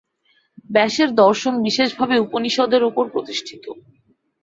ব্যাসের 0.69 1.09
দর্শন 1.21 1.53
বিশেষভাবে 1.65 2.15
উপনিষদের 2.19 2.81
উপর 2.83 3.03
প্রতিষ্ঠিত। 3.13 3.65